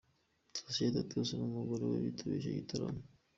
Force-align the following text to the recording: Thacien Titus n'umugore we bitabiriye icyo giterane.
Thacien 0.53 0.91
Titus 0.97 1.29
n'umugore 1.35 1.83
we 1.91 1.97
bitabiriye 2.05 2.39
icyo 2.49 2.59
giterane. 2.59 3.01